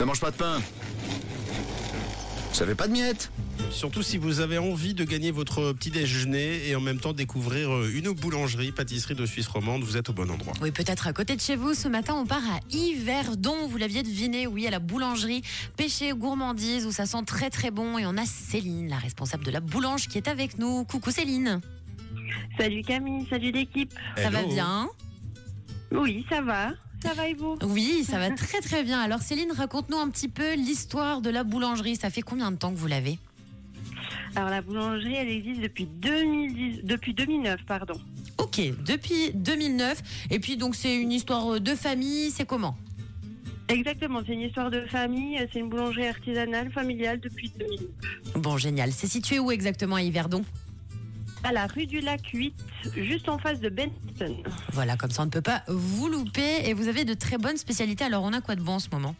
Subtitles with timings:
[0.00, 0.62] Ça mange pas de pain.
[2.54, 3.30] Ça fait pas de miettes.
[3.68, 7.70] Surtout si vous avez envie de gagner votre petit déjeuner et en même temps découvrir
[7.70, 10.54] euh, une boulangerie, pâtisserie de Suisse romande, vous êtes au bon endroit.
[10.62, 11.74] Oui, peut-être à côté de chez vous.
[11.74, 13.66] Ce matin, on part à Yverdon.
[13.68, 15.42] Vous l'aviez deviné, oui, à la boulangerie
[15.76, 17.98] Pêché Gourmandise où ça sent très très bon.
[17.98, 20.84] Et on a Céline, la responsable de la boulange, qui est avec nous.
[20.84, 21.60] Coucou Céline.
[22.56, 23.92] Salut Camille, salut l'équipe.
[24.16, 24.88] Ça va bien?
[25.92, 26.70] Oui, ça va.
[27.02, 29.00] Ça va et vous Oui, ça va très très bien.
[29.00, 31.96] Alors Céline, raconte-nous un petit peu l'histoire de la boulangerie.
[31.96, 33.18] Ça fait combien de temps que vous l'avez?
[34.36, 37.94] Alors la boulangerie, elle existe depuis 2010, depuis 2009, pardon.
[38.38, 40.02] Ok, depuis 2009.
[40.30, 42.30] Et puis donc c'est une histoire de famille.
[42.30, 42.76] C'est comment?
[43.68, 45.38] Exactement, c'est une histoire de famille.
[45.52, 47.88] C'est une boulangerie artisanale, familiale depuis 2009.
[48.34, 48.92] Bon, génial.
[48.92, 50.44] C'est situé où exactement à Yverdon?
[51.42, 52.54] À la rue du Lac 8,
[52.96, 54.42] juste en face de Benton.
[54.72, 56.68] Voilà, comme ça on ne peut pas vous louper.
[56.68, 58.04] Et vous avez de très bonnes spécialités.
[58.04, 59.14] Alors on a quoi de bon en ce moment?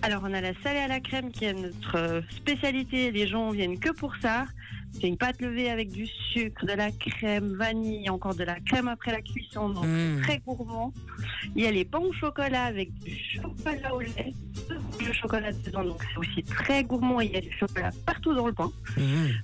[0.00, 3.10] Alors on a la salée à la crème qui est notre spécialité.
[3.10, 4.46] Les gens viennent que pour ça.
[4.92, 8.88] C'est une pâte levée avec du sucre, de la crème, vanille, encore de la crème
[8.88, 9.68] après la cuisson.
[9.70, 10.22] Donc Mmh.
[10.22, 10.92] très gourmand.
[11.54, 14.32] Il y a les pains au chocolat avec du chocolat au lait,
[15.06, 17.20] le chocolat dedans, donc c'est aussi très gourmand.
[17.20, 18.70] Il y a du chocolat partout dans le pain.
[18.96, 19.00] Mmh.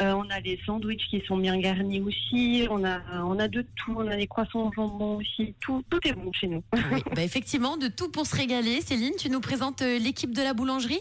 [0.00, 2.66] Euh, on a les sandwichs qui sont bien garnis aussi.
[2.70, 3.94] On a, on a de tout.
[3.96, 5.54] On a des croissants au jambon aussi.
[5.60, 6.62] Tout, tout est bon chez nous.
[6.92, 8.80] Oui, bah effectivement, de tout pour se régaler.
[8.80, 11.00] Céline, tu nous présentes euh, l'équipe de la boulangerie?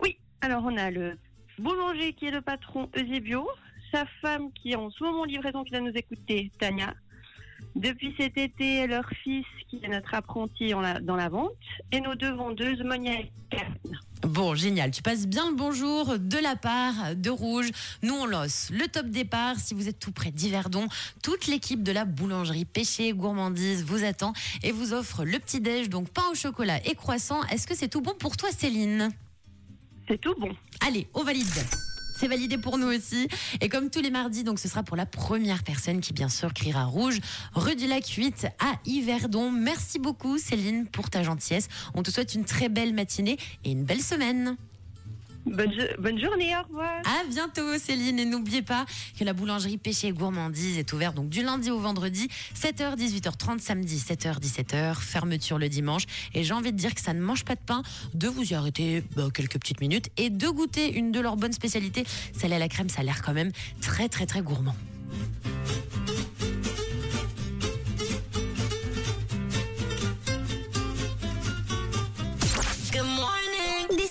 [0.00, 1.16] Oui, alors on a le
[1.58, 3.48] boulanger qui est le patron Eusebio,
[3.92, 6.94] sa femme qui est en ce moment en livraison qui va nous écouter, Tania.
[7.76, 11.52] Depuis cet été, leur fils qui est notre apprenti la- dans la vente
[11.90, 13.98] et nos deux vendeuses, Monia et Karine.
[14.22, 14.90] Bon, génial.
[14.90, 17.70] Tu passes bien le bonjour de la part de Rouge.
[18.02, 19.56] Nous, on lance le top départ.
[19.58, 20.86] Si vous êtes tout près d'Yverdon,
[21.22, 26.10] toute l'équipe de la boulangerie Pêché Gourmandise vous attend et vous offre le petit-déj, donc
[26.10, 27.42] pain au chocolat et croissant.
[27.44, 29.10] Est-ce que c'est tout bon pour toi, Céline?
[30.08, 30.50] C'est tout bon.
[30.84, 31.46] Allez, on valide.
[32.18, 33.28] C'est validé pour nous aussi.
[33.60, 36.52] Et comme tous les mardis, donc ce sera pour la première personne qui, bien sûr,
[36.52, 37.18] criera rouge,
[37.54, 39.52] rue du Lac 8 à Yverdon.
[39.52, 41.68] Merci beaucoup, Céline, pour ta gentillesse.
[41.94, 44.56] On te souhaite une très belle matinée et une belle semaine.
[45.44, 47.00] Bonne, jo- bonne journée, au revoir.
[47.04, 48.18] À bientôt, Céline.
[48.20, 48.86] Et n'oubliez pas
[49.18, 53.58] que la boulangerie Pêché et Gourmandise est ouverte donc du lundi au vendredi, 7h, 18h30,
[53.58, 56.04] samedi, 7h, 17h, fermeture le dimanche.
[56.34, 57.82] Et j'ai envie de dire que ça ne mange pas de pain,
[58.14, 61.52] de vous y arrêter bah, quelques petites minutes et de goûter une de leurs bonnes
[61.52, 62.04] spécialités.
[62.38, 63.50] Celle à la crème, ça a l'air quand même
[63.80, 64.76] très, très, très gourmand.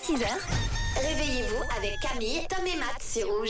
[0.01, 0.25] 6h,
[0.95, 3.39] réveillez-vous avec Camille, Tom et Matt sur Rouge.